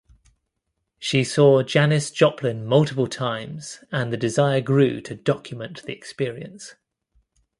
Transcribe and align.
She 0.97 1.23
saw 1.23 1.61
Janis 1.61 2.09
Joplin 2.09 2.65
multiple 2.65 3.05
times 3.05 3.83
and 3.91 4.11
the 4.11 4.17
desire 4.17 4.59
grew 4.59 4.99
to 5.01 5.13
document 5.13 5.83
the 5.83 5.93
experience. 5.93 6.73